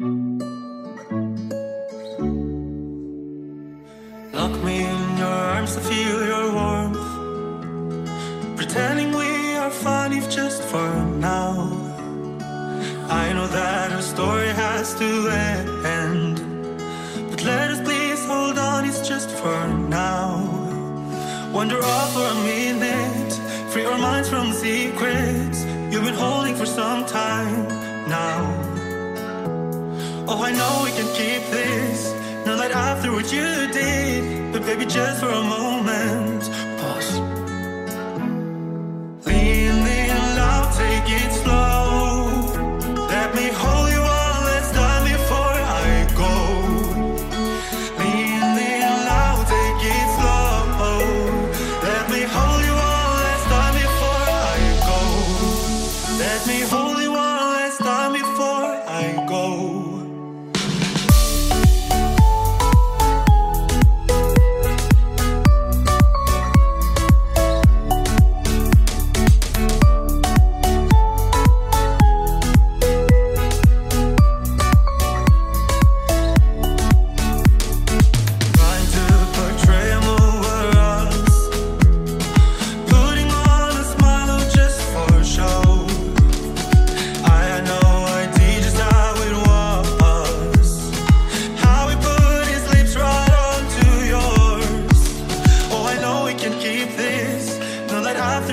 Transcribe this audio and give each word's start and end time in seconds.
Lock 0.00 0.06
me 4.62 4.82
in 4.84 5.18
your 5.18 5.26
arms 5.26 5.74
to 5.74 5.80
feel 5.80 6.24
your 6.24 6.52
warmth. 6.52 6.96
Pretending 8.56 9.10
we 9.10 9.56
are 9.56 9.70
fine 9.70 10.12
if 10.12 10.30
just 10.30 10.62
for 10.62 10.88
now. 11.18 11.72
I 13.10 13.32
know 13.32 13.48
that 13.48 13.90
our 13.90 14.00
story 14.00 14.50
has 14.50 14.94
to 15.00 15.30
end. 15.84 16.36
But 17.28 17.42
let 17.42 17.72
us 17.72 17.80
please 17.80 18.24
hold 18.24 18.56
on, 18.56 18.84
it's 18.84 19.00
just 19.00 19.30
for 19.30 19.66
now. 19.66 20.44
Wander 21.52 21.82
off 21.82 22.12
for 22.12 22.24
a 22.24 22.34
minute, 22.44 23.32
free 23.72 23.84
our 23.84 23.98
minds 23.98 24.28
from 24.28 24.52
secrets. 24.52 25.27
Oh, 30.30 30.42
I 30.42 30.52
know 30.52 30.82
we 30.84 30.90
can 30.90 31.08
keep 31.14 31.50
this. 31.50 32.12
Now 32.44 32.56
that 32.56 32.70
after 32.70 33.10
what 33.12 33.32
you 33.32 33.66
did, 33.72 34.52
but 34.52 34.60
baby, 34.60 34.84
just 34.84 35.20
for 35.20 35.30
a 35.30 35.42
moment. 35.42 36.67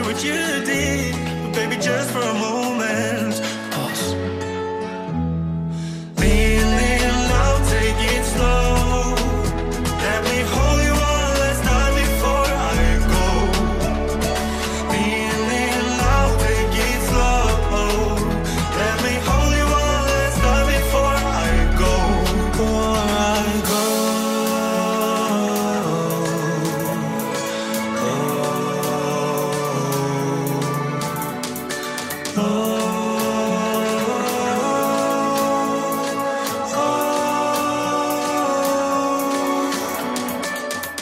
what 0.06 0.24
you 0.24 0.34
did, 0.64 1.16
but 1.42 1.54
baby, 1.56 1.78
just 1.78 2.12
for 2.12 2.20
a 2.20 2.34
moment. 2.34 2.45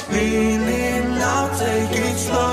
Feeling, 0.09 1.13
I'll 1.21 1.49
take 1.57 1.97
it 1.97 2.17
slow. 2.17 2.52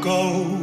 go. 0.00 0.59